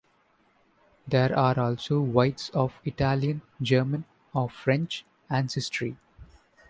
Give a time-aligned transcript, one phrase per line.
[1.07, 5.95] There are also whites of Italian, German, or French ancestry.